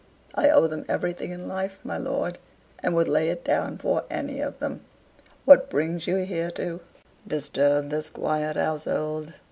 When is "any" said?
4.09-4.39